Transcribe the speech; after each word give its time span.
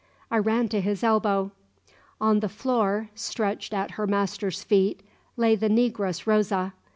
I 0.31 0.39
ran 0.39 0.67
to 0.69 0.81
his 0.81 1.03
elbow. 1.03 1.51
On 2.19 2.39
the 2.39 2.49
floor, 2.49 3.11
stretched 3.13 3.71
at 3.71 3.91
her 4.01 4.07
master's 4.07 4.63
feet, 4.63 5.03
lay 5.37 5.55
the 5.55 5.69
negress 5.69 6.25
Rosa. 6.25 6.73